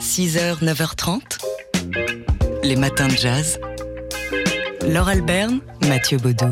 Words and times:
6h, 0.00 0.62
9h30. 0.62 1.20
Les 2.62 2.76
matins 2.76 3.08
de 3.08 3.16
jazz. 3.16 3.58
Laure 4.86 5.08
Alberne, 5.08 5.60
Mathieu 5.88 6.18
Baudou. 6.18 6.50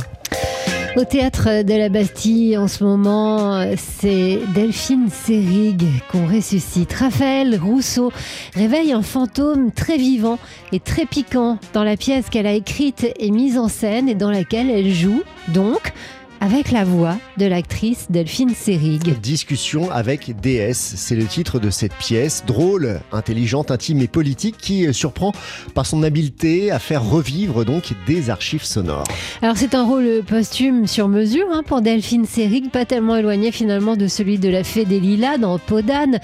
Au 0.96 1.04
théâtre 1.04 1.62
de 1.62 1.74
la 1.74 1.88
Bastille, 1.88 2.56
en 2.58 2.66
ce 2.66 2.82
moment, 2.82 3.64
c'est 3.76 4.40
Delphine 4.54 5.10
Seyrig 5.10 5.84
qu'on 6.10 6.26
ressuscite. 6.26 6.92
Raphaël 6.92 7.58
Rousseau 7.60 8.10
réveille 8.54 8.92
un 8.92 9.02
fantôme 9.02 9.70
très 9.70 9.96
vivant 9.96 10.38
et 10.72 10.80
très 10.80 11.06
piquant 11.06 11.58
dans 11.72 11.84
la 11.84 11.96
pièce 11.96 12.30
qu'elle 12.30 12.46
a 12.46 12.52
écrite 12.52 13.06
et 13.18 13.30
mise 13.30 13.58
en 13.58 13.68
scène 13.68 14.08
et 14.08 14.14
dans 14.14 14.30
laquelle 14.30 14.70
elle 14.70 14.92
joue, 14.92 15.22
donc, 15.48 15.92
avec 16.40 16.70
la 16.70 16.84
voix 16.84 17.16
de 17.38 17.46
l'actrice 17.46 18.06
Delphine 18.10 18.54
Seyrig. 18.54 19.20
Discussion 19.20 19.90
avec 19.90 20.38
DS, 20.40 20.74
c'est 20.74 21.16
le 21.16 21.24
titre 21.24 21.58
de 21.58 21.70
cette 21.70 21.94
pièce, 21.94 22.44
drôle, 22.46 23.00
intelligente, 23.12 23.70
intime 23.70 24.00
et 24.00 24.08
politique, 24.08 24.56
qui 24.58 24.92
surprend 24.92 25.32
par 25.74 25.86
son 25.86 26.02
habileté 26.02 26.70
à 26.70 26.78
faire 26.78 27.02
revivre 27.02 27.64
donc 27.64 27.92
des 28.06 28.30
archives 28.30 28.64
sonores. 28.64 29.04
Alors 29.42 29.56
c'est 29.56 29.74
un 29.74 29.84
rôle 29.84 30.22
posthume 30.26 30.86
sur 30.86 31.08
mesure 31.08 31.46
hein, 31.52 31.62
pour 31.64 31.80
Delphine 31.80 32.26
Seyrig, 32.26 32.70
pas 32.70 32.84
tellement 32.84 33.16
éloigné 33.16 33.52
finalement 33.52 33.96
de 33.96 34.06
celui 34.06 34.38
de 34.38 34.48
la 34.48 34.64
Fée 34.64 34.84
des 34.84 35.00
Lilas 35.00 35.38
dans 35.38 35.58
Podane, 35.58 36.18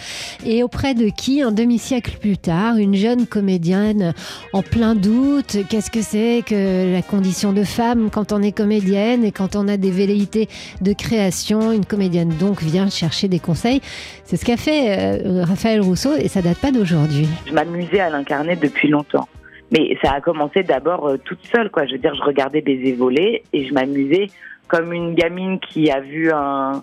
et 0.44 0.62
auprès 0.62 0.94
de 0.94 1.08
qui, 1.08 1.42
un 1.42 1.52
demi-siècle 1.52 2.18
plus 2.20 2.38
tard, 2.38 2.76
une 2.76 2.94
jeune 2.94 3.26
comédienne 3.26 4.14
en 4.52 4.62
plein 4.62 4.94
doute, 4.94 5.58
qu'est-ce 5.68 5.90
que 5.90 6.02
c'est 6.02 6.42
que 6.46 6.92
la 6.92 7.02
condition 7.02 7.52
de 7.52 7.64
femme 7.64 8.10
quand 8.10 8.32
on 8.32 8.42
est 8.42 8.52
comédienne 8.52 9.24
et 9.24 9.32
quand 9.32 9.56
on 9.56 9.68
a 9.68 9.76
des 9.76 9.90
de 10.06 10.92
création. 10.92 11.72
Une 11.72 11.84
comédienne 11.84 12.30
donc 12.38 12.62
vient 12.62 12.88
chercher 12.88 13.28
des 13.28 13.38
conseils. 13.38 13.80
C'est 14.24 14.36
ce 14.36 14.44
qu'a 14.44 14.56
fait 14.56 15.24
euh, 15.26 15.44
Raphaël 15.44 15.80
Rousseau 15.80 16.16
et 16.16 16.28
ça 16.28 16.42
date 16.42 16.58
pas 16.58 16.70
d'aujourd'hui. 16.70 17.28
Je 17.46 17.52
m'amusais 17.52 18.00
à 18.00 18.10
l'incarner 18.10 18.56
depuis 18.56 18.88
longtemps. 18.88 19.28
Mais 19.70 19.96
ça 20.02 20.12
a 20.12 20.20
commencé 20.20 20.62
d'abord 20.62 21.08
euh, 21.08 21.16
toute 21.16 21.44
seule, 21.46 21.70
quoi. 21.70 21.86
Je 21.86 21.92
veux 21.92 21.98
dire, 21.98 22.14
je 22.14 22.22
regardais 22.22 22.60
Baiser 22.60 22.92
volé 22.92 23.42
et 23.52 23.66
je 23.66 23.72
m'amusais 23.72 24.28
comme 24.68 24.92
une 24.92 25.14
gamine 25.14 25.58
qui 25.60 25.90
a 25.90 26.00
vu 26.00 26.30
un, 26.32 26.82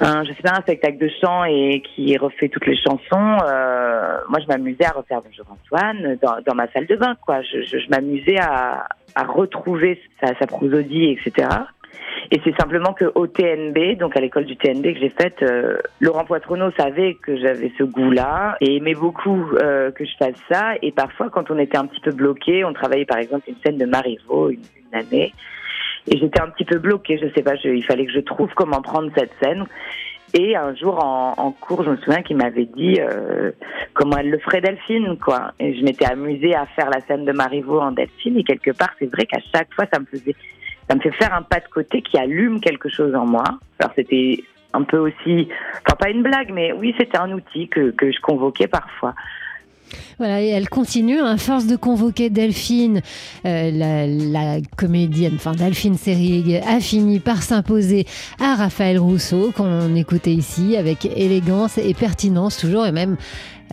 je 0.00 0.32
sais 0.34 0.42
pas, 0.42 0.56
un 0.56 0.60
spectacle 0.60 0.98
de 0.98 1.10
chant 1.20 1.44
et 1.44 1.82
qui 1.82 2.16
refait 2.16 2.48
toutes 2.48 2.66
les 2.66 2.76
chansons. 2.76 3.38
Euh, 3.44 4.18
moi, 4.28 4.38
je 4.40 4.46
m'amusais 4.46 4.84
à 4.84 4.92
refaire 4.92 5.20
Bonjour 5.22 5.46
Antoine 5.50 6.16
dans, 6.22 6.36
dans 6.46 6.54
ma 6.54 6.70
salle 6.72 6.86
de 6.86 6.96
bain, 6.96 7.16
quoi. 7.20 7.42
Je, 7.42 7.88
m'amusais 7.90 8.38
à, 8.38 8.86
retrouver 9.16 10.00
sa 10.20 10.46
prosodie, 10.46 11.18
etc. 11.18 11.48
Et 12.30 12.40
c'est 12.44 12.54
simplement 12.56 12.92
que 12.92 13.06
au 13.14 13.26
TNB, 13.26 13.96
donc 13.98 14.16
à 14.16 14.20
l'école 14.20 14.44
du 14.44 14.56
TNB 14.56 14.82
que 14.82 15.00
j'ai 15.00 15.08
faite, 15.08 15.42
euh, 15.42 15.78
Laurent 16.00 16.24
Poitronneau 16.24 16.70
savait 16.76 17.14
que 17.14 17.38
j'avais 17.38 17.72
ce 17.78 17.84
goût-là 17.84 18.58
et 18.60 18.76
aimait 18.76 18.94
beaucoup 18.94 19.50
euh, 19.62 19.90
que 19.90 20.04
je 20.04 20.14
fasse 20.18 20.36
ça. 20.50 20.74
Et 20.82 20.92
parfois, 20.92 21.30
quand 21.30 21.50
on 21.50 21.58
était 21.58 21.78
un 21.78 21.86
petit 21.86 22.00
peu 22.00 22.10
bloqué, 22.10 22.64
on 22.64 22.74
travaillait 22.74 23.06
par 23.06 23.18
exemple 23.18 23.48
une 23.48 23.56
scène 23.64 23.78
de 23.78 23.86
Marivaux 23.86 24.50
une, 24.50 24.60
année, 24.92 25.32
et 26.06 26.18
j'étais 26.18 26.40
un 26.40 26.48
petit 26.48 26.64
peu 26.64 26.78
bloquée. 26.78 27.18
Je 27.18 27.32
sais 27.34 27.42
pas, 27.42 27.56
je, 27.56 27.68
il 27.68 27.84
fallait 27.84 28.04
que 28.04 28.12
je 28.12 28.20
trouve 28.20 28.50
comment 28.54 28.82
prendre 28.82 29.10
cette 29.16 29.32
scène. 29.42 29.64
Et 30.34 30.54
un 30.54 30.74
jour 30.74 31.02
en, 31.02 31.32
en 31.38 31.52
cours, 31.52 31.82
je 31.82 31.90
me 31.90 31.96
souviens 31.96 32.20
qu'il 32.20 32.36
m'avait 32.36 32.66
dit 32.66 32.98
euh, 33.00 33.52
comment 33.94 34.18
elle 34.18 34.28
le 34.28 34.38
ferait 34.38 34.60
Delphine, 34.60 35.16
quoi. 35.16 35.52
Et 35.58 35.74
je 35.74 35.82
m'étais 35.82 36.04
amusée 36.04 36.54
à 36.54 36.66
faire 36.66 36.90
la 36.90 37.00
scène 37.00 37.24
de 37.24 37.32
Marivaux 37.32 37.80
en 37.80 37.92
Delphine. 37.92 38.36
Et 38.38 38.44
quelque 38.44 38.72
part, 38.72 38.90
c'est 38.98 39.10
vrai 39.10 39.24
qu'à 39.24 39.40
chaque 39.54 39.72
fois, 39.72 39.86
ça 39.90 39.98
me 39.98 40.04
faisait 40.04 40.34
ça 40.88 40.94
me 40.94 41.00
fait 41.00 41.12
faire 41.12 41.34
un 41.34 41.42
pas 41.42 41.60
de 41.60 41.68
côté 41.72 42.02
qui 42.02 42.18
allume 42.18 42.60
quelque 42.60 42.88
chose 42.88 43.14
en 43.14 43.26
moi. 43.26 43.44
Alors 43.78 43.92
c'était 43.94 44.42
un 44.72 44.82
peu 44.82 44.98
aussi, 44.98 45.48
enfin 45.86 45.96
pas 45.98 46.10
une 46.10 46.22
blague, 46.22 46.50
mais 46.52 46.72
oui, 46.72 46.94
c'était 46.98 47.18
un 47.18 47.32
outil 47.32 47.68
que, 47.68 47.92
je 48.00 48.20
convoquais 48.20 48.68
parfois. 48.68 49.14
Voilà, 50.18 50.42
et 50.42 50.48
elle 50.48 50.68
continue, 50.68 51.18
à 51.20 51.38
force 51.38 51.66
de 51.66 51.74
convoquer 51.74 52.28
Delphine, 52.28 53.00
euh, 53.46 53.70
la, 53.70 54.06
la, 54.06 54.60
comédienne, 54.76 55.32
enfin 55.36 55.52
Delphine 55.52 55.94
Seyrig, 55.94 56.56
a 56.56 56.78
fini 56.80 57.20
par 57.20 57.42
s'imposer 57.42 58.04
à 58.38 58.54
Raphaël 58.54 58.98
Rousseau, 58.98 59.50
qu'on 59.56 59.94
écoutait 59.94 60.32
ici, 60.32 60.76
avec 60.76 61.06
élégance 61.06 61.78
et 61.78 61.94
pertinence 61.94 62.58
toujours, 62.58 62.84
et 62.84 62.92
même 62.92 63.16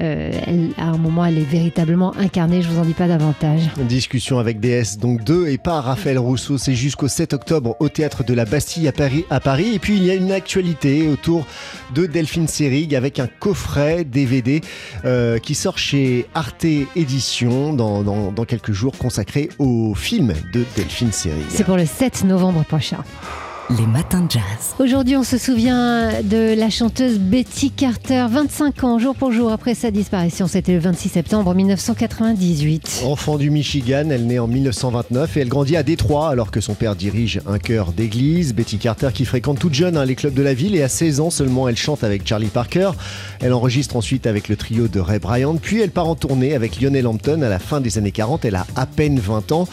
euh, 0.02 0.32
elle, 0.46 0.72
à 0.78 0.86
un 0.90 0.98
moment, 0.98 1.26
elle 1.26 1.38
est 1.38 1.50
véritablement 1.50 2.16
incarnée. 2.18 2.62
Je 2.62 2.68
vous 2.68 2.80
en 2.80 2.86
dis 2.86 2.94
pas 2.94 3.08
davantage. 3.08 3.70
Discussion 3.88 4.40
avec 4.40 4.60
DS, 4.60 4.98
donc 5.00 5.24
deux 5.24 5.48
et 5.48 5.58
pas 5.58 5.82
Raphaël 5.82 6.18
Rousseau. 6.18 6.58
C'est 6.58 6.76
jusqu'au 6.76 7.08
7 7.08 7.34
octobre 7.34 7.76
au 7.80 7.90
théâtre 7.90 8.24
de 8.24 8.34
la 8.34 8.46
Bastille 8.46 8.88
à 8.88 8.92
Paris, 8.92 9.26
à 9.30 9.40
Paris. 9.40 9.74
Et 9.74 9.80
puis 9.80 9.98
il 9.98 10.04
y 10.04 10.12
a 10.12 10.16
une 10.16 10.32
actualité 10.32 11.08
autour 11.08 11.46
de 11.94 12.06
Delphine 12.06 12.48
Seyrig 12.48 12.96
avec 12.96 13.20
un 13.20 13.28
coffret 13.28 14.04
DVD 14.04 14.62
euh, 15.06 15.38
qui 15.40 15.56
sort 15.56 15.78
chez 15.78 16.26
Arte 16.34 16.66
Édition 16.96 17.74
dans, 17.74 18.04
dans, 18.04 18.32
dans 18.32 18.46
quelques 18.46 18.72
jours 18.72 18.98
consacré 18.98 19.50
au 19.60 19.96
film 19.96 20.34
de 20.54 20.66
Delphine 20.76 21.12
Seyrig. 21.12 21.46
C'est 21.50 21.64
pour 21.64 21.78
le 21.78 21.86
7 21.86 22.26
novembre 22.26 22.64
prochain. 22.66 23.04
Les 23.72 23.88
matins 23.88 24.22
de 24.22 24.30
jazz. 24.30 24.76
Aujourd'hui, 24.78 25.18
on 25.18 25.24
se 25.24 25.40
souvient 25.40 26.22
de 26.22 26.54
la 26.56 26.70
chanteuse 26.70 27.18
Betty 27.18 27.72
Carter, 27.72 28.28
25 28.30 28.84
ans, 28.84 29.00
jour 29.00 29.16
pour 29.16 29.32
jour 29.32 29.52
après 29.52 29.74
sa 29.74 29.90
disparition. 29.90 30.46
C'était 30.46 30.74
le 30.74 30.80
26 30.80 31.10
septembre 31.10 31.56
1998. 31.56 33.02
Enfant 33.06 33.38
du 33.38 33.50
Michigan, 33.50 34.08
elle 34.12 34.28
naît 34.28 34.38
en 34.38 34.46
1929 34.46 35.36
et 35.36 35.40
elle 35.40 35.50
grandit 35.50 35.78
à 35.78 35.82
Détroit 35.82 36.30
alors 36.30 36.52
que 36.52 36.62
son 36.62 36.76
père 36.76 36.96
dirige 36.96 37.42
un 37.48 37.58
chœur 37.58 37.92
d'église. 37.92 38.54
Betty 38.54 38.78
Carter 38.78 39.10
qui 39.12 39.26
fréquente 39.26 39.58
toute 39.58 39.74
jeune 39.74 39.98
hein, 39.98 40.06
les 40.06 40.14
clubs 40.14 40.36
de 40.36 40.44
la 40.44 40.54
ville 40.54 40.76
et 40.76 40.84
à 40.84 40.88
16 40.88 41.20
ans 41.20 41.32
seulement, 41.32 41.68
elle 41.68 41.76
chante 41.76 42.04
avec 42.04 42.28
Charlie 42.28 42.50
Parker. 42.50 42.92
Elle 43.40 43.52
enregistre 43.52 43.96
ensuite 43.96 44.28
avec 44.28 44.48
le 44.48 44.58
trio 44.58 44.88
de 44.88 45.00
Ray 45.00 45.18
Bryant, 45.18 45.56
puis 45.56 45.82
elle 45.82 45.90
part 45.90 46.08
en 46.08 46.16
tournée 46.16 46.54
avec 46.54 46.80
Lionel 46.80 47.08
Hampton 47.08 47.42
à 47.42 47.50
la 47.50 47.58
fin 47.58 47.82
des 47.82 47.98
années 47.98 48.12
40. 48.12 48.46
Elle 48.46 48.58
a 48.58 48.68
à 48.76 48.86
peine 48.86 49.20
20 49.20 49.52
ans 49.54 49.68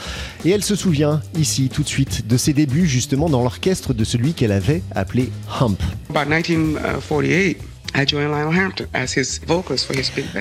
et 0.46 0.50
elle 0.50 0.64
se 0.64 0.76
souvient 0.76 1.20
ici 1.38 1.68
tout 1.68 1.82
de 1.82 1.88
suite 1.88 2.26
de 2.26 2.38
ses 2.38 2.54
débuts 2.54 2.86
justement 2.86 3.28
dans 3.28 3.42
l'orchestre 3.42 3.81
de 3.90 4.04
celui 4.04 4.34
qu'elle 4.34 4.52
avait 4.52 4.82
appelé 4.94 5.30
Hump. 5.60 5.82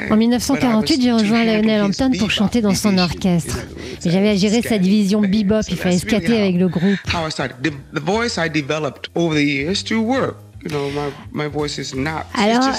En 0.10 0.16
1948, 0.16 1.02
j'ai 1.02 1.12
rejoint 1.12 1.44
Lionel 1.44 1.82
Hampton 1.82 2.12
pour 2.18 2.32
chanter 2.32 2.62
dans 2.62 2.76
son 2.76 2.98
orchestre. 2.98 3.58
J'avais 4.06 4.30
à 4.30 4.36
gérer 4.36 4.62
sa 4.62 4.78
division 4.78 5.22
bebop, 5.22 5.62
il 5.70 5.76
fallait 5.76 5.98
scatter 5.98 6.40
avec 6.40 6.56
le 6.56 6.68
groupe. 6.68 6.98
Alors, 12.38 12.70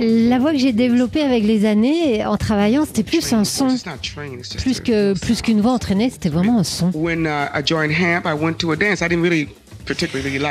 la 0.00 0.38
voix 0.38 0.52
que 0.52 0.58
j'ai 0.58 0.72
développée 0.72 1.22
avec 1.22 1.44
les 1.44 1.64
années, 1.64 2.24
en 2.26 2.36
travaillant, 2.36 2.84
c'était 2.84 3.04
plus 3.04 3.32
un 3.32 3.44
son. 3.44 3.68
Plus 4.58 4.80
que 4.80 5.18
plus 5.18 5.40
qu'une 5.40 5.60
voix 5.60 5.72
entraînée, 5.72 6.10
c'était 6.10 6.28
vraiment 6.28 6.58
un 6.58 6.64
son. 6.64 6.90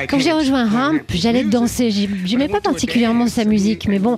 Quand 0.09 0.19
j'ai 0.19 0.31
rejoint 0.31 0.65
Hump, 0.65 1.03
j'allais 1.13 1.43
danser. 1.43 1.91
J'aimais 2.25 2.47
pas 2.47 2.61
particulièrement 2.61 3.27
sa 3.27 3.45
musique, 3.45 3.87
mais 3.87 3.99
bon, 3.99 4.17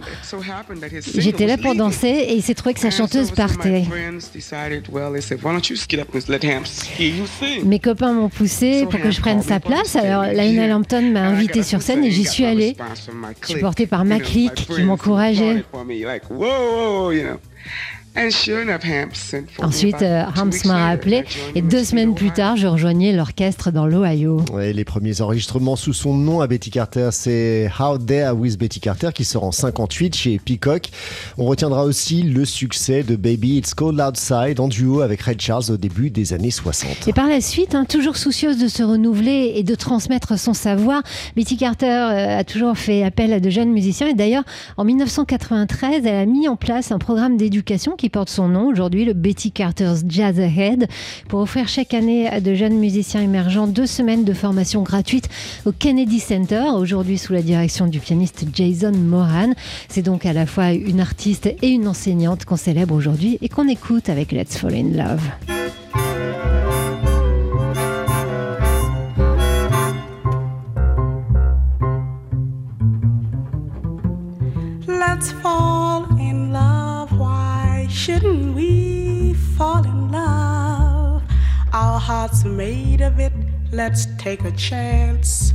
j'étais 1.15 1.45
là 1.45 1.57
pour 1.57 1.75
danser 1.75 2.07
et 2.07 2.33
il 2.33 2.41
s'est 2.41 2.53
trouvé 2.53 2.73
que 2.73 2.79
sa 2.79 2.91
chanteuse 2.91 3.31
partait. 3.31 3.83
Mes 7.63 7.79
copains 7.79 8.13
m'ont 8.13 8.29
poussé 8.29 8.85
pour 8.89 8.99
que 8.99 9.11
je 9.11 9.21
prenne 9.21 9.41
sa 9.41 9.59
place. 9.59 9.95
Alors 9.95 10.23
Lionel 10.23 10.71
Hampton 10.71 11.11
m'a 11.11 11.27
invité 11.27 11.63
sur 11.63 11.81
scène 11.81 12.03
et 12.03 12.11
j'y 12.11 12.25
suis 12.25 12.45
allée. 12.45 12.75
Je 13.41 13.47
suis 13.47 13.61
portée 13.61 13.87
par 13.87 14.05
ma 14.05 14.19
clique 14.19 14.67
qui 14.67 14.81
m'encourageait. 14.83 15.63
Ensuite, 19.59 20.01
euh, 20.01 20.23
Hams 20.35 20.51
m'a 20.65 20.89
appelé 20.89 21.23
et 21.55 21.61
deux 21.61 21.85
semaines 21.85 22.13
plus 22.13 22.31
tard, 22.31 22.57
je 22.57 22.67
rejoignais 22.67 23.13
l'orchestre 23.13 23.71
dans 23.71 23.87
l'Ohio. 23.87 24.43
Ouais, 24.51 24.73
les 24.73 24.83
premiers 24.83 25.21
enregistrements 25.21 25.77
sous 25.77 25.93
son 25.93 26.13
nom 26.13 26.41
à 26.41 26.47
Betty 26.47 26.71
Carter, 26.71 27.09
c'est 27.11 27.71
How 27.79 27.97
Dare 27.97 28.37
with 28.37 28.59
Betty 28.59 28.81
Carter 28.81 29.09
qui 29.15 29.23
sort 29.23 29.45
en 29.45 29.53
58 29.53 30.13
chez 30.13 30.39
Peacock. 30.39 30.89
On 31.37 31.45
retiendra 31.45 31.85
aussi 31.85 32.23
le 32.23 32.43
succès 32.43 33.03
de 33.03 33.15
Baby 33.15 33.57
It's 33.57 33.73
Cold 33.73 34.01
Outside 34.01 34.59
en 34.59 34.67
duo 34.67 34.99
avec 34.99 35.21
Red 35.21 35.39
Charles 35.39 35.71
au 35.71 35.77
début 35.77 36.09
des 36.09 36.33
années 36.33 36.51
60. 36.51 37.07
Et 37.07 37.13
par 37.13 37.27
la 37.27 37.39
suite, 37.39 37.75
hein, 37.75 37.85
toujours 37.85 38.17
soucieuse 38.17 38.57
de 38.57 38.67
se 38.67 38.83
renouveler 38.83 39.53
et 39.55 39.63
de 39.63 39.75
transmettre 39.75 40.37
son 40.37 40.53
savoir, 40.53 41.01
Betty 41.37 41.55
Carter 41.55 41.85
euh, 41.85 42.39
a 42.39 42.43
toujours 42.43 42.77
fait 42.77 43.03
appel 43.03 43.31
à 43.31 43.39
de 43.39 43.49
jeunes 43.49 43.71
musiciens 43.71 44.07
et 44.07 44.15
d'ailleurs 44.15 44.43
en 44.75 44.83
1993, 44.83 46.05
elle 46.05 46.15
a 46.15 46.25
mis 46.25 46.49
en 46.49 46.57
place 46.57 46.91
un 46.91 46.99
programme 46.99 47.37
d'éducation 47.37 47.95
qui 48.01 48.09
porte 48.09 48.29
son 48.29 48.47
nom 48.47 48.65
aujourd'hui, 48.65 49.05
le 49.05 49.13
Betty 49.13 49.51
Carter's 49.51 50.01
Jazz 50.07 50.39
Ahead, 50.39 50.87
pour 51.29 51.39
offrir 51.39 51.67
chaque 51.67 51.93
année 51.93 52.27
à 52.27 52.41
de 52.41 52.55
jeunes 52.55 52.79
musiciens 52.79 53.21
émergents 53.21 53.67
deux 53.67 53.85
semaines 53.85 54.23
de 54.23 54.33
formation 54.33 54.81
gratuite 54.81 55.29
au 55.67 55.71
Kennedy 55.71 56.19
Center, 56.19 56.63
aujourd'hui 56.75 57.19
sous 57.19 57.33
la 57.33 57.43
direction 57.43 57.85
du 57.85 57.99
pianiste 57.99 58.45
Jason 58.51 58.93
Moran. 58.93 59.53
C'est 59.87 60.01
donc 60.01 60.25
à 60.25 60.33
la 60.33 60.47
fois 60.47 60.71
une 60.71 60.99
artiste 60.99 61.45
et 61.45 61.69
une 61.69 61.87
enseignante 61.87 62.43
qu'on 62.43 62.57
célèbre 62.57 62.95
aujourd'hui 62.95 63.37
et 63.39 63.49
qu'on 63.49 63.67
écoute 63.67 64.09
avec 64.09 64.31
Let's 64.31 64.57
Fall 64.57 64.73
in 64.73 64.97
Love. 64.97 65.21
Hearts 82.01 82.43
made 82.43 83.01
of 83.01 83.19
it. 83.19 83.31
Let's 83.71 84.07
take 84.17 84.43
a 84.43 84.51
chance. 84.53 85.53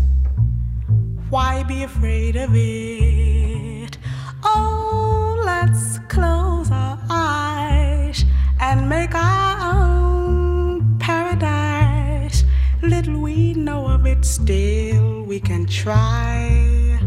Why 1.28 1.64
be 1.64 1.82
afraid 1.82 2.36
of 2.36 2.50
it? 2.54 3.98
Oh, 4.44 5.42
let's 5.44 5.98
close 6.08 6.70
our 6.70 6.98
eyes 7.10 8.24
and 8.60 8.88
make 8.88 9.12
our 9.16 9.54
own 9.74 10.98
paradise. 11.00 12.44
Little 12.80 13.20
we 13.20 13.54
know 13.54 13.88
of 13.88 14.06
it, 14.06 14.24
still 14.24 15.24
we 15.24 15.40
can 15.40 15.66
try 15.66 17.00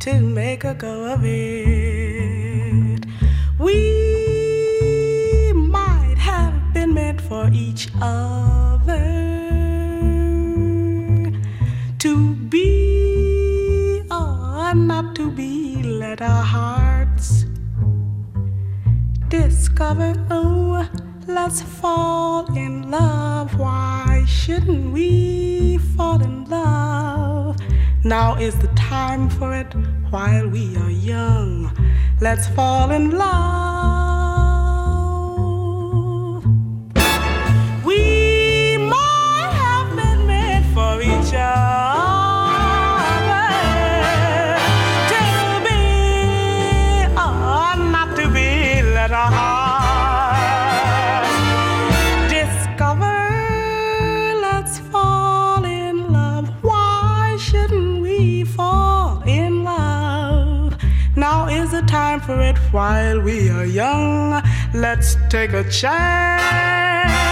to 0.00 0.20
make 0.20 0.64
a 0.64 0.74
go 0.74 1.14
of 1.14 1.24
it. 1.24 2.51
Is 28.42 28.58
the 28.58 28.66
time 28.74 29.30
for 29.30 29.54
it 29.54 29.72
while 30.10 30.48
we 30.48 30.76
are 30.78 30.90
young. 30.90 31.70
Let's 32.20 32.48
fall 32.48 32.90
in 32.90 33.12
love. 33.16 34.01
For 62.24 62.40
it 62.40 62.56
while 62.72 63.20
we 63.20 63.50
are 63.50 63.64
young. 63.64 64.42
Let's 64.74 65.16
take 65.28 65.52
a 65.52 65.68
chance. 65.68 67.31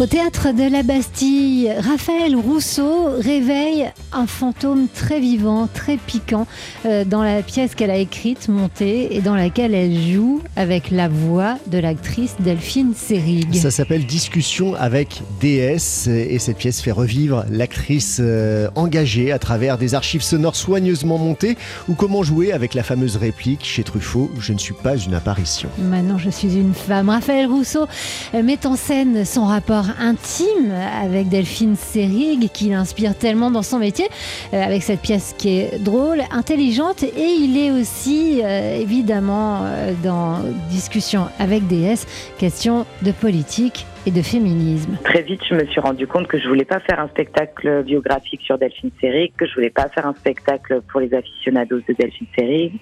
Au 0.00 0.06
théâtre 0.06 0.52
de 0.52 0.62
la 0.62 0.82
Bastille, 0.82 1.70
Raphaël 1.78 2.34
Rousseau 2.34 3.10
réveille 3.18 3.90
un 4.14 4.26
fantôme 4.26 4.86
très 4.88 5.20
vivant, 5.20 5.68
très 5.74 5.98
piquant 5.98 6.46
euh, 6.86 7.04
dans 7.04 7.22
la 7.22 7.42
pièce 7.42 7.74
qu'elle 7.74 7.90
a 7.90 7.98
écrite, 7.98 8.48
montée 8.48 9.14
et 9.14 9.20
dans 9.20 9.34
laquelle 9.34 9.74
elle 9.74 9.94
joue 10.00 10.40
avec 10.56 10.90
la 10.90 11.08
voix 11.08 11.58
de 11.66 11.76
l'actrice 11.76 12.36
Delphine 12.40 12.94
Seyrig. 12.94 13.54
Ça 13.54 13.70
s'appelle 13.70 14.06
Discussion 14.06 14.74
avec 14.74 15.20
DS 15.42 16.08
et 16.08 16.38
cette 16.38 16.56
pièce 16.56 16.80
fait 16.80 16.92
revivre 16.92 17.44
l'actrice 17.50 18.20
euh, 18.20 18.70
engagée 18.76 19.32
à 19.32 19.38
travers 19.38 19.76
des 19.76 19.94
archives 19.94 20.22
sonores 20.22 20.56
soigneusement 20.56 21.18
montées 21.18 21.58
ou 21.90 21.94
comment 21.94 22.22
jouer 22.22 22.52
avec 22.52 22.72
la 22.72 22.82
fameuse 22.82 23.18
réplique 23.18 23.66
chez 23.66 23.84
Truffaut 23.84 24.30
Je 24.38 24.54
ne 24.54 24.58
suis 24.58 24.72
pas 24.72 24.96
une 24.96 25.12
apparition. 25.12 25.68
Maintenant, 25.76 26.16
je 26.16 26.30
suis 26.30 26.54
une 26.54 26.72
femme. 26.72 27.10
Raphaël 27.10 27.48
Rousseau 27.48 27.86
euh, 28.32 28.42
met 28.42 28.66
en 28.66 28.76
scène 28.76 29.26
son 29.26 29.44
rapport 29.44 29.89
intime 29.98 30.72
avec 31.02 31.28
Delphine 31.28 31.76
Seyrig 31.76 32.50
qui 32.52 32.68
l'inspire 32.68 33.16
tellement 33.16 33.50
dans 33.50 33.62
son 33.62 33.78
métier 33.78 34.06
euh, 34.52 34.62
avec 34.62 34.82
cette 34.82 35.00
pièce 35.00 35.34
qui 35.36 35.60
est 35.60 35.82
drôle, 35.82 36.20
intelligente 36.30 37.02
et 37.02 37.34
il 37.38 37.58
est 37.58 37.70
aussi 37.70 38.40
euh, 38.42 38.80
évidemment 38.80 39.64
euh, 39.64 39.92
dans 40.02 40.38
discussion 40.70 41.28
avec 41.38 41.66
DS, 41.66 42.06
question 42.38 42.86
de 43.02 43.12
politique 43.12 43.86
et 44.06 44.10
de 44.10 44.22
féminisme. 44.22 44.96
Très 45.04 45.22
vite, 45.22 45.40
je 45.48 45.54
me 45.54 45.66
suis 45.66 45.80
rendu 45.80 46.06
compte 46.06 46.26
que 46.26 46.38
je 46.38 46.48
voulais 46.48 46.64
pas 46.64 46.80
faire 46.80 47.00
un 47.00 47.08
spectacle 47.08 47.82
biographique 47.84 48.40
sur 48.42 48.58
Delphine 48.58 48.90
Seyrig, 49.00 49.32
que 49.36 49.46
je 49.46 49.54
voulais 49.54 49.70
pas 49.70 49.88
faire 49.88 50.06
un 50.06 50.14
spectacle 50.14 50.80
pour 50.90 51.00
les 51.00 51.12
aficionados 51.12 51.80
de 51.86 51.94
Delphine 51.98 52.26
Seyrig, 52.36 52.72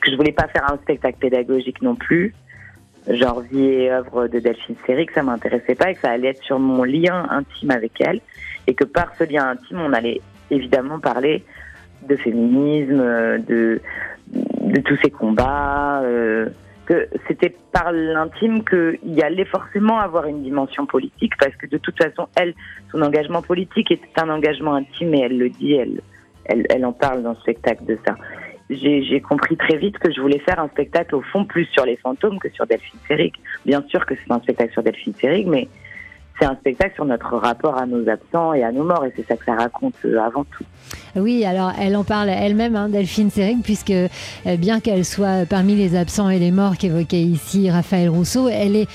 que 0.00 0.10
je 0.10 0.16
voulais 0.16 0.32
pas 0.32 0.46
faire 0.48 0.70
un 0.72 0.76
spectacle 0.76 1.18
pédagogique 1.18 1.82
non 1.82 1.94
plus. 1.94 2.34
Genre 3.06 3.40
vie 3.40 3.64
et 3.64 3.90
œuvre 3.90 4.26
de 4.26 4.38
Delphine 4.38 4.76
Seyrig, 4.86 5.10
ça 5.12 5.22
m'intéressait 5.22 5.74
pas 5.74 5.90
et 5.90 5.94
que 5.94 6.00
ça 6.00 6.10
allait 6.10 6.28
être 6.28 6.42
sur 6.42 6.58
mon 6.58 6.84
lien 6.84 7.26
intime 7.30 7.70
avec 7.70 7.92
elle 8.00 8.20
et 8.66 8.74
que 8.74 8.84
par 8.84 9.14
ce 9.16 9.24
lien 9.24 9.48
intime, 9.48 9.80
on 9.80 9.92
allait 9.92 10.20
évidemment 10.50 10.98
parler 10.98 11.44
de 12.06 12.16
féminisme, 12.16 12.98
de, 13.46 13.80
tous 14.84 14.96
ces 15.02 15.10
combats, 15.10 16.02
euh, 16.02 16.48
que 16.86 17.08
c'était 17.26 17.54
par 17.72 17.92
l'intime 17.92 18.62
qu'il 18.64 19.22
allait 19.22 19.44
forcément 19.44 19.98
avoir 19.98 20.26
une 20.26 20.42
dimension 20.42 20.86
politique, 20.86 21.32
parce 21.38 21.54
que 21.56 21.66
de 21.66 21.78
toute 21.78 21.96
façon, 22.02 22.28
elle, 22.36 22.54
son 22.92 23.02
engagement 23.02 23.42
politique 23.42 23.90
est 23.90 24.00
un 24.16 24.28
engagement 24.28 24.74
intime 24.74 25.14
et 25.14 25.20
elle 25.20 25.38
le 25.38 25.50
dit, 25.50 25.74
elle, 25.74 26.00
elle, 26.44 26.66
elle 26.70 26.84
en 26.84 26.92
parle 26.92 27.22
dans 27.22 27.30
le 27.30 27.36
spectacle 27.36 27.84
de 27.84 27.98
ça. 28.06 28.16
J'ai 28.70 29.20
compris 29.20 29.56
très 29.56 29.76
vite 29.76 29.98
que 29.98 30.12
je 30.12 30.20
voulais 30.20 30.40
faire 30.40 30.60
un 30.60 30.68
spectacle 30.68 31.14
au 31.14 31.22
fond 31.22 31.44
plus 31.46 31.64
sur 31.66 31.86
les 31.86 31.96
fantômes 31.96 32.38
que 32.38 32.50
sur 32.50 32.66
Delphine 32.66 32.98
Seyrig. 33.06 33.32
Bien 33.64 33.82
sûr 33.88 34.04
que 34.04 34.14
c'est 34.14 34.32
un 34.32 34.40
spectacle 34.40 34.72
sur 34.72 34.82
Delphine 34.82 35.14
Seyrig, 35.14 35.46
mais 35.46 35.68
c'est 36.38 36.46
un 36.46 36.54
spectacle 36.56 36.94
sur 36.94 37.04
notre 37.04 37.36
rapport 37.36 37.76
à 37.78 37.86
nos 37.86 38.08
absents 38.08 38.52
et 38.52 38.62
à 38.62 38.70
nos 38.70 38.84
morts, 38.84 39.04
et 39.04 39.12
c'est 39.16 39.26
ça 39.26 39.36
que 39.36 39.44
ça 39.44 39.54
raconte 39.54 39.94
euh, 40.04 40.20
avant 40.20 40.44
tout. 40.44 40.64
Oui, 41.16 41.44
alors 41.44 41.72
elle 41.80 41.96
en 41.96 42.04
parle 42.04 42.28
elle-même, 42.28 42.76
hein, 42.76 42.88
Delphine 42.88 43.30
Seyrig, 43.30 43.62
puisque 43.62 43.90
euh, 43.90 44.08
bien 44.58 44.80
qu'elle 44.80 45.04
soit 45.04 45.48
parmi 45.48 45.74
les 45.74 45.96
absents 45.96 46.28
et 46.28 46.38
les 46.38 46.50
morts 46.50 46.76
qu'évoquait 46.76 47.22
ici 47.22 47.70
Raphaël 47.70 48.08
Rousseau, 48.08 48.48
elle 48.48 48.76
est 48.76 48.88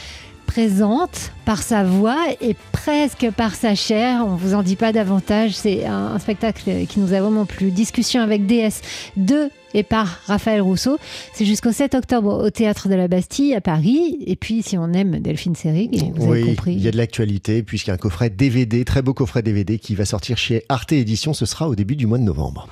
présente 0.46 1.32
par 1.46 1.64
sa 1.64 1.84
voix 1.84 2.20
et 2.40 2.56
presque 2.72 3.28
par 3.36 3.56
sa 3.56 3.74
chair. 3.74 4.24
On 4.24 4.36
vous 4.36 4.54
en 4.54 4.62
dit 4.62 4.76
pas 4.76 4.92
davantage. 4.92 5.52
C'est 5.52 5.86
un, 5.86 6.20
spectacle 6.20 6.86
qui 6.88 7.00
nous 7.00 7.14
a 7.14 7.22
vraiment 7.22 7.46
plu. 7.46 7.72
Discussion 7.72 8.22
avec 8.22 8.46
DS 8.46 8.82
2 9.18 9.50
et 9.74 9.84
par 9.84 10.20
Raphaël 10.26 10.62
Rousseau. 10.62 10.98
C'est 11.34 11.46
jusqu'au 11.46 11.72
7 11.72 11.96
octobre 11.96 12.44
au 12.44 12.50
Théâtre 12.50 12.90
de 12.90 12.96
la 12.96 13.08
Bastille 13.08 13.54
à 13.54 13.62
Paris. 13.62 14.18
Et 14.26 14.36
puis, 14.36 14.62
si 14.62 14.78
on 14.78 14.92
aime 14.94 15.20
Delphine 15.20 15.56
Seyrig, 15.56 16.12
vous 16.16 16.26
oui, 16.26 16.42
avez 16.42 16.50
compris. 16.52 16.74
il 16.74 16.82
y 16.82 16.88
a 16.88 16.92
de 16.92 16.98
l'actualité 16.98 17.64
puisqu'il 17.64 17.90
y 17.90 17.92
a 17.92 17.96
un 17.96 17.98
coffret 17.98 18.30
DVD, 18.30 18.86
très 18.86 19.02
beau 19.02 19.14
coffret 19.14 19.42
DVD 19.42 19.80
qui 19.80 19.96
va 19.96 20.06
sortir 20.06 20.38
chez 20.38 20.64
Arte 20.70 20.92
Édition. 20.92 21.34
Ce 21.34 21.46
sera 21.46 21.68
au 21.68 21.76
début 21.76 21.96
du 21.96 22.08
mois 22.08 22.18
de 22.18 22.24
novembre. 22.24 22.68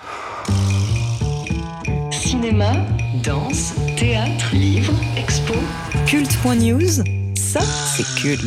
Cinéma, 2.11 2.73
danse, 3.23 3.73
théâtre, 3.97 4.53
livres, 4.53 4.93
expo, 5.17 5.53
culte.news, 6.05 7.03
c'est 7.59 8.21
culte. 8.21 8.43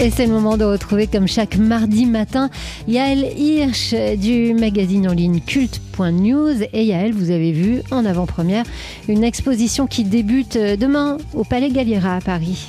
Et 0.00 0.10
c'est 0.10 0.26
le 0.26 0.32
moment 0.32 0.56
de 0.56 0.64
retrouver, 0.64 1.06
comme 1.06 1.28
chaque 1.28 1.56
mardi 1.56 2.06
matin, 2.06 2.50
Yael 2.88 3.38
Hirsch 3.38 3.94
du 4.18 4.54
magazine 4.54 5.08
en 5.08 5.12
ligne 5.12 5.40
culte.news. 5.40 6.62
Et 6.72 6.84
Yael, 6.86 7.12
vous 7.12 7.30
avez 7.30 7.52
vu 7.52 7.82
en 7.90 8.04
avant-première 8.04 8.64
une 9.08 9.22
exposition 9.22 9.86
qui 9.86 10.04
débute 10.04 10.56
demain 10.56 11.18
au 11.34 11.44
Palais 11.44 11.70
Galliera 11.70 12.16
à 12.16 12.20
Paris. 12.20 12.66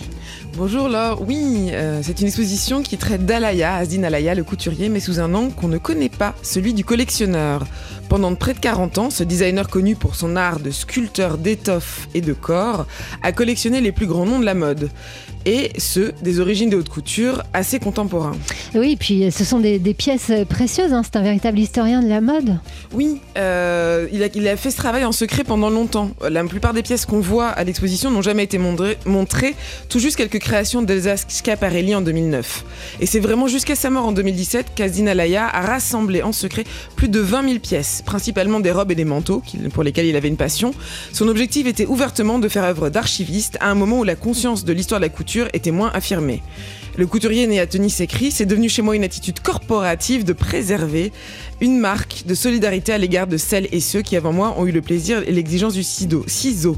Bonjour 0.56 0.88
Laure, 0.88 1.24
oui, 1.28 1.70
euh, 1.72 2.02
c'est 2.04 2.22
une 2.22 2.28
exposition 2.28 2.84
qui 2.84 2.98
traite 2.98 3.26
d'Alaya, 3.26 3.74
Asdin 3.74 4.04
Alaya, 4.04 4.36
le 4.36 4.44
couturier, 4.44 4.88
mais 4.88 5.00
sous 5.00 5.20
un 5.20 5.34
angle 5.34 5.52
qu'on 5.52 5.68
ne 5.68 5.80
connaît 5.80 6.10
pas, 6.10 6.36
celui 6.44 6.76
du 6.76 6.86
collectionneur. 6.86 7.66
Pendant 8.08 8.36
près 8.36 8.54
de 8.54 8.60
40 8.60 8.98
ans, 9.00 9.10
ce 9.10 9.24
designer 9.24 9.68
connu 9.68 9.96
pour 9.96 10.14
son 10.14 10.36
art 10.36 10.60
de 10.60 10.70
sculpteur 10.70 11.40
d'étoffes 11.40 12.08
et 12.14 12.22
de 12.22 12.34
corps 12.34 12.86
a 13.24 13.32
collectionné 13.32 13.82
les 13.82 13.92
plus 13.92 14.06
grands 14.06 14.28
noms 14.28 14.40
de 14.40 14.46
la 14.46 14.54
mode. 14.54 14.92
Et 15.46 15.72
ceux 15.78 16.14
des 16.22 16.40
origines 16.40 16.70
de 16.70 16.78
haute 16.78 16.88
couture 16.88 17.44
assez 17.54 17.80
contemporains. 17.80 18.38
Oui, 18.76 18.96
puis 18.98 19.30
ce 19.32 19.44
sont 19.44 19.60
des, 19.60 19.80
des 19.80 19.94
pièces 19.94 20.32
précieuses, 20.48 20.94
hein, 20.94 21.02
c'est 21.04 21.18
un 21.18 21.24
véritable 21.24 21.60
historien 21.60 22.02
de 22.02 22.08
la 22.08 22.22
mode. 22.22 22.60
Oui, 22.94 23.20
euh, 23.38 24.08
il, 24.14 24.24
a, 24.24 24.28
il, 24.34 24.48
a, 24.48 24.56
fait 24.56 24.72
ce 24.72 24.78
travail 24.78 25.04
en 25.04 25.12
secret 25.12 25.44
pendant 25.44 25.70
longtemps. 25.70 26.12
La 26.30 26.44
plupart 26.46 26.74
des 26.74 26.84
pièces 26.84 27.06
qu'on 27.06 27.20
voit 27.20 27.48
à 27.48 27.64
l'exposition 27.64 28.12
n'ont 28.12 28.22
jamais 28.22 28.44
été 28.44 28.58
montrées, 28.58 28.98
montrées 29.06 29.56
tout 29.90 30.00
jusqu'à 30.00 30.28
quelques 30.28 30.43
créations 30.44 30.82
d'Elsa 30.82 31.16
Schiaparelli 31.28 31.96
en 31.96 32.02
2009. 32.02 32.66
Et 33.00 33.06
c'est 33.06 33.20
vraiment 33.20 33.48
jusqu'à 33.48 33.76
sa 33.76 33.90
mort 33.90 34.06
en 34.06 34.12
2017 34.12 34.74
qu'Azdin 34.76 35.08
Alaya 35.08 35.48
a 35.48 35.62
rassemblé 35.62 36.22
en 36.22 36.34
secret 36.34 36.66
plus 36.96 37.08
de 37.08 37.20
20 37.20 37.48
000 37.48 37.60
pièces, 37.60 38.04
principalement 38.06 38.60
des 38.60 38.72
robes 38.72 38.92
et 38.92 38.96
des 38.96 39.06
manteaux 39.06 39.42
pour 39.74 39.84
lesquels 39.84 40.06
il 40.06 40.16
avait 40.16 40.28
une 40.28 40.38
passion. 40.38 40.74
Son 41.14 41.28
objectif 41.30 41.66
était 41.66 41.86
ouvertement 41.86 42.38
de 42.40 42.50
faire 42.50 42.66
œuvre 42.66 42.90
d'archiviste 42.90 43.58
à 43.62 43.72
un 43.72 43.76
moment 43.76 44.00
où 44.00 44.04
la 44.04 44.16
conscience 44.16 44.66
de 44.66 44.74
l'histoire 44.74 45.00
de 45.00 45.06
la 45.06 45.10
couture 45.10 45.48
était 45.54 45.72
moins 45.72 45.92
affirmée. 45.94 46.44
Le 46.96 47.08
couturier 47.08 47.48
né 47.48 47.60
à 47.60 47.66
Tunis 47.66 48.02
écrit 48.02 48.30
C'est 48.30 48.46
devenu 48.46 48.70
chez 48.70 48.84
moi 48.84 48.96
une 48.96 49.04
attitude 49.04 49.40
corporative 49.40 50.24
de 50.24 50.34
préserver 50.34 51.12
une 51.60 51.80
marque 51.80 52.26
de 52.28 52.36
solidarité 52.36 52.94
à 52.94 53.00
l'égard 53.00 53.26
de 53.26 53.38
celles 53.38 53.68
et 53.72 53.80
ceux 53.80 54.04
qui, 54.04 54.16
avant 54.16 54.32
moi, 54.32 54.54
ont 54.60 54.68
eu 54.68 54.72
le 54.72 54.82
plaisir 54.82 55.24
et 55.26 55.32
l'exigence 55.32 55.74
du 55.74 55.84
ciseau. 55.84 56.78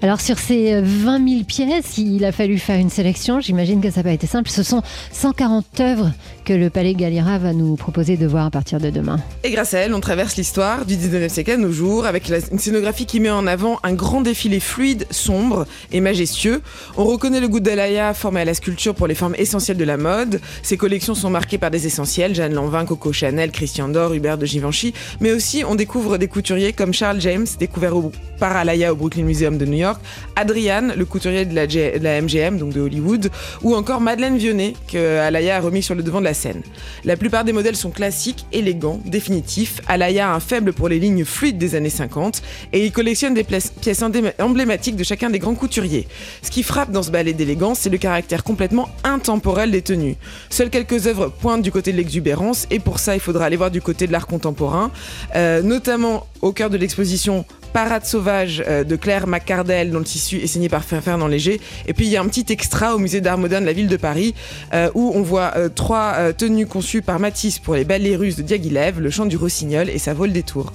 Alors, 0.00 0.20
sur 0.20 0.38
ces 0.38 0.80
20 0.80 1.28
000 1.28 1.42
pièces, 1.42 1.98
il 1.98 2.24
a 2.24 2.30
fallu 2.30 2.58
faire 2.58 2.78
une 2.78 2.88
sélection. 2.88 3.40
J'imagine 3.40 3.80
que 3.80 3.90
ça 3.90 4.00
n'a 4.00 4.04
pas 4.04 4.12
été 4.12 4.28
simple. 4.28 4.48
Ce 4.48 4.62
sont 4.62 4.82
140 5.12 5.80
œuvres 5.80 6.12
que 6.44 6.52
le 6.52 6.70
Palais 6.70 6.94
Galliera 6.94 7.38
va 7.38 7.52
nous 7.52 7.74
proposer 7.74 8.16
de 8.16 8.24
voir 8.26 8.46
à 8.46 8.50
partir 8.50 8.78
de 8.78 8.90
demain. 8.90 9.18
Et 9.42 9.50
grâce 9.50 9.74
à 9.74 9.80
elle, 9.80 9.92
on 9.94 10.00
traverse 10.00 10.36
l'histoire 10.36 10.86
du 10.86 10.96
19e 10.96 11.28
siècle 11.28 11.50
à 11.50 11.56
nos 11.56 11.72
jours 11.72 12.06
avec 12.06 12.28
une 12.28 12.58
scénographie 12.58 13.06
qui 13.06 13.18
met 13.18 13.28
en 13.28 13.46
avant 13.48 13.80
un 13.82 13.92
grand 13.92 14.20
défilé 14.20 14.60
fluide, 14.60 15.04
sombre 15.10 15.66
et 15.90 16.00
majestueux. 16.00 16.62
On 16.96 17.04
reconnaît 17.04 17.40
le 17.40 17.48
goût 17.48 17.60
d'Alaya 17.60 18.14
formé 18.14 18.42
à 18.42 18.44
la 18.44 18.54
sculpture 18.54 18.94
pour 18.94 19.08
les 19.08 19.16
formes 19.16 19.34
essentielles 19.36 19.76
de 19.76 19.84
la 19.84 19.96
mode. 19.96 20.40
Ses 20.62 20.76
collections 20.76 21.16
sont 21.16 21.28
marquées 21.28 21.58
par 21.58 21.72
des 21.72 21.86
essentiels, 21.86 22.36
Jeanne 22.36 22.54
Lanvin, 22.54 22.84
Coco 22.84 23.12
Chanel, 23.12 23.50
Christian 23.50 23.88
Dior, 23.88 24.14
Hubert 24.14 24.38
de 24.38 24.46
Givenchy, 24.46 24.94
mais 25.20 25.32
aussi 25.32 25.64
on 25.66 25.74
découvre 25.74 26.18
des 26.18 26.28
couturiers 26.28 26.72
comme 26.72 26.94
Charles 26.94 27.20
James, 27.20 27.46
découvert 27.58 27.94
par 28.38 28.56
Alaya 28.56 28.92
au 28.92 28.96
Brooklyn 28.96 29.24
Museum 29.24 29.58
de 29.58 29.66
New 29.66 29.78
York, 29.78 29.87
Adrian, 30.36 30.88
le 30.96 31.04
couturier 31.04 31.44
de 31.44 31.54
la, 31.54 31.66
de 31.66 32.02
la 32.02 32.20
MGM, 32.20 32.58
donc 32.58 32.72
de 32.72 32.80
Hollywood, 32.80 33.30
ou 33.62 33.74
encore 33.74 34.00
Madeleine 34.00 34.36
Vionnet, 34.36 34.74
que 34.90 35.18
Alaya 35.18 35.56
a 35.56 35.60
remis 35.60 35.82
sur 35.82 35.94
le 35.94 36.02
devant 36.02 36.20
de 36.20 36.24
la 36.24 36.34
scène. 36.34 36.62
La 37.04 37.16
plupart 37.16 37.44
des 37.44 37.52
modèles 37.52 37.76
sont 37.76 37.90
classiques, 37.90 38.46
élégants, 38.52 39.00
définitifs. 39.04 39.80
Alaya 39.88 40.30
a 40.30 40.34
un 40.34 40.40
faible 40.40 40.72
pour 40.72 40.88
les 40.88 40.98
lignes 40.98 41.24
fluides 41.24 41.58
des 41.58 41.74
années 41.74 41.90
50 41.90 42.42
et 42.72 42.84
il 42.84 42.92
collectionne 42.92 43.34
des 43.34 43.44
pièces 43.44 44.02
emblématiques 44.38 44.96
de 44.96 45.04
chacun 45.04 45.30
des 45.30 45.38
grands 45.38 45.54
couturiers. 45.54 46.08
Ce 46.42 46.50
qui 46.50 46.62
frappe 46.62 46.90
dans 46.90 47.02
ce 47.02 47.10
ballet 47.10 47.32
d'élégance, 47.32 47.80
c'est 47.80 47.90
le 47.90 47.98
caractère 47.98 48.44
complètement 48.44 48.88
intemporel 49.04 49.70
des 49.70 49.82
tenues. 49.82 50.16
Seules 50.50 50.70
quelques 50.70 51.06
œuvres 51.06 51.28
pointent 51.28 51.62
du 51.62 51.72
côté 51.72 51.92
de 51.92 51.96
l'exubérance 51.96 52.66
et 52.70 52.78
pour 52.78 52.98
ça, 52.98 53.14
il 53.14 53.20
faudra 53.20 53.46
aller 53.46 53.56
voir 53.56 53.70
du 53.70 53.80
côté 53.80 54.06
de 54.06 54.12
l'art 54.12 54.26
contemporain, 54.26 54.90
euh, 55.34 55.62
notamment 55.62 56.26
au 56.42 56.52
cœur 56.52 56.70
de 56.70 56.76
l'exposition 56.76 57.44
Parade 57.72 58.04
sauvage 58.04 58.62
euh, 58.66 58.84
de 58.84 58.96
Claire 58.96 59.26
McCardell, 59.26 59.90
dont 59.90 59.98
le 59.98 60.04
tissu 60.04 60.36
est 60.36 60.46
signé 60.46 60.68
par 60.68 60.84
Fernand 60.84 61.26
Léger. 61.26 61.60
Et 61.86 61.92
puis 61.92 62.06
il 62.06 62.10
y 62.10 62.16
a 62.16 62.22
un 62.22 62.26
petit 62.26 62.46
extra 62.52 62.94
au 62.94 62.98
musée 62.98 63.20
d'art 63.20 63.38
moderne 63.38 63.62
de 63.62 63.66
la 63.66 63.72
ville 63.72 63.88
de 63.88 63.96
Paris, 63.96 64.34
euh, 64.74 64.90
où 64.94 65.12
on 65.14 65.22
voit 65.22 65.52
euh, 65.56 65.68
trois 65.68 66.32
tenues 66.32 66.66
conçues 66.66 67.02
par 67.02 67.18
Matisse 67.18 67.58
pour 67.58 67.74
les 67.74 67.84
ballets 67.84 68.16
russes 68.16 68.36
de 68.36 68.42
Diaghilev, 68.42 69.00
le 69.00 69.10
chant 69.10 69.26
du 69.26 69.36
rossignol 69.36 69.88
et 69.88 69.98
sa 69.98 70.14
vol 70.14 70.32
des 70.32 70.42
tours. 70.42 70.72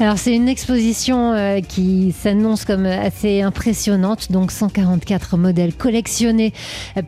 Alors 0.00 0.18
c'est 0.18 0.34
une 0.34 0.48
exposition 0.48 1.62
qui 1.68 2.14
s'annonce 2.20 2.64
comme 2.64 2.86
assez 2.86 3.42
impressionnante, 3.42 4.32
donc 4.32 4.50
144 4.50 5.36
modèles 5.36 5.74
collectionnés 5.74 6.52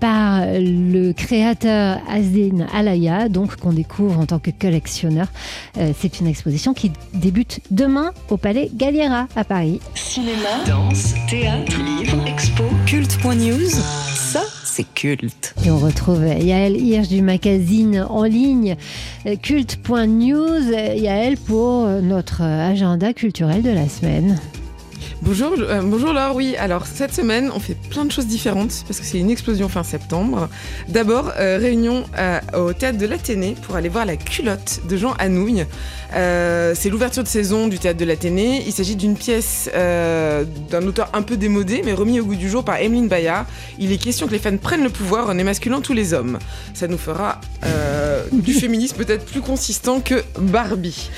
par 0.00 0.44
le 0.46 1.12
créateur 1.12 1.98
Azdin 2.08 2.66
Alaya, 2.74 3.28
donc 3.28 3.56
qu'on 3.56 3.72
découvre 3.72 4.18
en 4.20 4.26
tant 4.26 4.38
que 4.38 4.50
collectionneur. 4.50 5.28
c'est 6.00 6.20
une 6.20 6.26
exposition 6.26 6.74
qui 6.74 6.92
débute 7.12 7.60
demain 7.70 8.12
au 8.30 8.36
Palais 8.36 8.70
Galliera 8.74 9.26
à 9.36 9.44
Paris. 9.44 9.80
Cinéma, 9.94 10.64
danse, 10.66 11.14
théâtre, 11.28 11.76
livre, 11.82 12.26
expo, 12.26 12.64
culte.news. 12.86 13.70
Ça, 13.70 14.42
c'est 14.64 14.86
culte. 14.94 15.54
Et 15.64 15.70
on 15.70 15.78
retrouve 15.78 16.24
Yael 16.24 16.76
Hirsch 16.76 17.08
du 17.08 17.22
magazine 17.22 18.06
en 18.08 18.24
ligne 18.24 18.76
culte.news. 19.42 20.70
Yael 20.70 21.36
pour 21.36 21.86
notre 22.02 22.42
agenda 22.42 23.12
culturel 23.12 23.62
de 23.62 23.70
la 23.70 23.88
semaine. 23.88 24.38
Bonjour, 25.22 25.54
euh, 25.58 25.80
bonjour 25.82 26.12
Laure. 26.12 26.36
Oui, 26.36 26.54
alors 26.58 26.86
cette 26.86 27.14
semaine, 27.14 27.50
on 27.54 27.58
fait 27.58 27.76
plein 27.88 28.04
de 28.04 28.12
choses 28.12 28.26
différentes 28.26 28.84
parce 28.86 29.00
que 29.00 29.06
c'est 29.06 29.18
une 29.18 29.30
explosion 29.30 29.68
fin 29.68 29.82
septembre. 29.82 30.48
D'abord, 30.88 31.32
euh, 31.38 31.56
réunion 31.58 32.04
euh, 32.18 32.40
au 32.54 32.72
théâtre 32.72 32.98
de 32.98 33.06
l'Athénée 33.06 33.56
pour 33.62 33.76
aller 33.76 33.88
voir 33.88 34.04
la 34.04 34.16
culotte 34.16 34.80
de 34.88 34.96
Jean 34.96 35.14
Anouilh. 35.18 35.64
c'est 36.12 36.90
l'ouverture 36.90 37.22
de 37.22 37.28
saison 37.28 37.68
du 37.68 37.78
théâtre 37.78 37.98
de 37.98 38.04
l'Athénée. 38.04 38.62
Il 38.66 38.72
s'agit 38.72 38.96
d'une 38.96 39.16
pièce 39.16 39.70
d'un 39.74 40.86
auteur 40.86 41.08
un 41.12 41.22
peu 41.22 41.36
démodé, 41.36 41.82
mais 41.84 41.92
remis 41.92 42.20
au 42.20 42.24
goût 42.24 42.36
du 42.36 42.50
jour 42.50 42.64
par 42.64 42.76
Emeline 42.76 43.08
Bayard. 43.08 43.46
Il 43.78 43.92
est 43.92 43.98
question 43.98 44.26
que 44.26 44.32
les 44.32 44.38
fans 44.38 44.56
prennent 44.56 44.84
le 44.84 44.90
pouvoir 44.90 45.28
en 45.28 45.38
émasculant 45.38 45.80
tous 45.80 45.94
les 45.94 46.12
hommes. 46.12 46.38
Ça 46.74 46.86
nous 46.86 46.98
fera 46.98 47.40
du 48.32 48.52
féminisme 48.60 48.96
peut-être 48.96 49.24
plus 49.24 49.40
consistant 49.40 50.00
que 50.00 50.22
Barbie. 50.38 51.10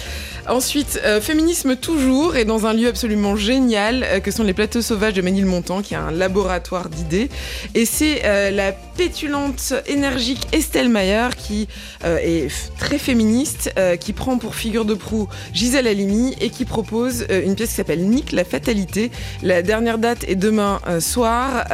Ensuite, 0.48 1.00
euh, 1.04 1.20
féminisme 1.20 1.74
toujours 1.74 2.36
et 2.36 2.44
dans 2.44 2.66
un 2.66 2.72
lieu 2.72 2.86
absolument 2.86 3.34
génial 3.34 4.04
euh, 4.04 4.20
que 4.20 4.30
sont 4.30 4.44
les 4.44 4.52
plateaux 4.52 4.80
sauvages 4.80 5.14
de 5.14 5.22
Ménilmontant, 5.22 5.82
qui 5.82 5.94
est 5.94 5.96
un 5.96 6.12
laboratoire 6.12 6.88
d'idées. 6.88 7.28
Et 7.74 7.84
c'est 7.84 8.24
euh, 8.24 8.50
la 8.50 8.70
pétulante, 8.72 9.74
énergique 9.86 10.46
Estelle 10.52 10.88
Mayer 10.88 11.28
qui 11.36 11.68
est 12.04 12.48
très 12.78 12.96
féministe, 12.96 13.74
qui 14.00 14.14
prend 14.14 14.38
pour 14.38 14.54
figure 14.54 14.86
de 14.86 14.94
proue 14.94 15.28
Gisèle 15.52 15.86
Halimi 15.86 16.34
et 16.40 16.48
qui 16.48 16.64
propose 16.64 17.26
une 17.28 17.54
pièce 17.54 17.70
qui 17.70 17.74
s'appelle 17.74 18.08
Nick 18.08 18.32
la 18.32 18.44
fatalité. 18.44 19.10
La 19.42 19.60
dernière 19.60 19.98
date 19.98 20.24
est 20.26 20.34
demain 20.34 20.80
soir 21.00 21.66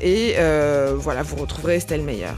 et 0.00 0.36
voilà, 0.94 1.22
vous 1.22 1.36
retrouverez 1.36 1.76
Estelle 1.76 2.02
Mayer. 2.02 2.36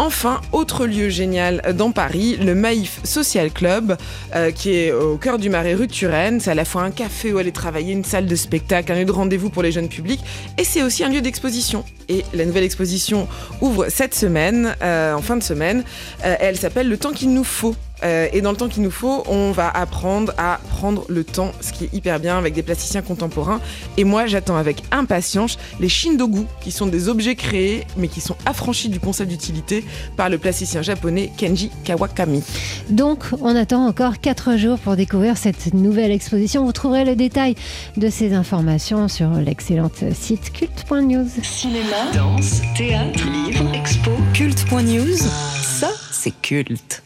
Enfin, 0.00 0.40
autre 0.50 0.86
lieu 0.86 1.08
génial 1.08 1.62
dans 1.76 1.92
Paris, 1.92 2.36
le 2.36 2.54
Maïf 2.56 3.00
Social 3.04 3.52
Club, 3.52 3.96
euh, 4.34 4.50
qui 4.50 4.74
est 4.74 4.92
au 4.92 5.16
cœur 5.16 5.38
du 5.38 5.48
marais 5.48 5.74
rue 5.74 5.86
de 5.86 5.92
Turenne. 5.92 6.40
C'est 6.40 6.50
à 6.50 6.54
la 6.54 6.64
fois 6.64 6.82
un 6.82 6.90
café 6.90 7.32
où 7.32 7.38
aller 7.38 7.52
travailler, 7.52 7.92
une 7.92 8.04
salle 8.04 8.26
de 8.26 8.34
spectacle, 8.34 8.90
un 8.90 8.96
lieu 8.96 9.04
de 9.04 9.12
rendez-vous 9.12 9.50
pour 9.50 9.62
les 9.62 9.70
jeunes 9.70 9.88
publics, 9.88 10.20
et 10.58 10.64
c'est 10.64 10.82
aussi 10.82 11.04
un 11.04 11.08
lieu 11.10 11.20
d'exposition. 11.20 11.84
Et 12.08 12.24
la 12.34 12.44
nouvelle 12.44 12.64
exposition 12.64 13.28
ouvre 13.60 13.86
cette 13.88 14.14
semaine, 14.14 14.74
euh, 14.82 15.14
en 15.14 15.22
fin 15.22 15.36
de 15.36 15.42
semaine. 15.42 15.84
Euh, 16.24 16.34
elle 16.40 16.56
s'appelle 16.56 16.88
Le 16.88 16.98
temps 16.98 17.12
qu'il 17.12 17.32
nous 17.32 17.44
faut. 17.44 17.76
Euh, 18.04 18.28
et 18.32 18.40
dans 18.40 18.50
le 18.50 18.56
temps 18.56 18.68
qu'il 18.68 18.82
nous 18.82 18.90
faut, 18.90 19.24
on 19.26 19.52
va 19.52 19.68
apprendre 19.68 20.32
à 20.38 20.60
prendre 20.70 21.04
le 21.08 21.24
temps, 21.24 21.52
ce 21.60 21.72
qui 21.72 21.84
est 21.84 21.94
hyper 21.94 22.20
bien 22.20 22.38
avec 22.38 22.54
des 22.54 22.62
plasticiens 22.62 23.02
contemporains. 23.02 23.60
Et 23.96 24.04
moi, 24.04 24.26
j'attends 24.26 24.56
avec 24.56 24.82
impatience 24.90 25.58
les 25.80 25.88
shindogu, 25.88 26.42
qui 26.60 26.70
sont 26.70 26.86
des 26.86 27.08
objets 27.08 27.34
créés, 27.34 27.86
mais 27.96 28.08
qui 28.08 28.20
sont 28.20 28.36
affranchis 28.46 28.88
du 28.88 29.00
concept 29.00 29.30
d'utilité 29.30 29.84
par 30.16 30.28
le 30.28 30.38
plasticien 30.38 30.82
japonais 30.82 31.30
Kenji 31.36 31.70
Kawakami. 31.84 32.42
Donc, 32.90 33.24
on 33.40 33.56
attend 33.56 33.86
encore 33.86 34.20
4 34.20 34.56
jours 34.56 34.78
pour 34.78 34.96
découvrir 34.96 35.36
cette 35.36 35.74
nouvelle 35.74 36.10
exposition. 36.10 36.64
Vous 36.64 36.72
trouverez 36.72 37.04
le 37.04 37.16
détail 37.16 37.54
de 37.96 38.08
ces 38.08 38.34
informations 38.34 39.08
sur 39.08 39.30
l'excellente 39.32 40.04
site 40.12 40.52
culte.news. 40.52 41.28
Cinéma, 41.42 42.10
danse, 42.12 42.60
théâtre, 42.76 43.24
livre, 43.30 43.64
expo, 43.74 44.10
culte.news. 44.32 45.16
Ça, 45.62 45.90
c'est 46.10 46.34
culte. 46.40 47.03